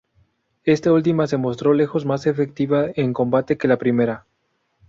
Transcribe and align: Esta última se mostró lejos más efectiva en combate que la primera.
Esta 0.63 0.91
última 0.91 1.27
se 1.27 1.37
mostró 1.37 1.75
lejos 1.75 2.07
más 2.07 2.25
efectiva 2.25 2.87
en 2.95 3.13
combate 3.13 3.59
que 3.59 3.67
la 3.67 3.77
primera. 3.77 4.25